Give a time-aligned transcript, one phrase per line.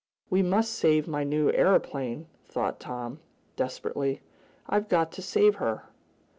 [0.31, 3.19] "We must save my new aeroplane!" thought Tom,
[3.55, 4.21] desperately.
[4.67, 5.83] "I've got to save her!"